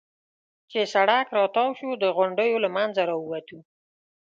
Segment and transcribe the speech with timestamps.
[0.71, 3.59] چې سړک را تاو شو، د غونډیو له منځه را ووتو.